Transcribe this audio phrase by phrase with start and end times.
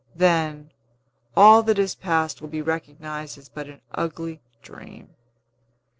[0.15, 0.71] Then,
[1.37, 5.09] all that has passed will be recognized as but an ugly dream.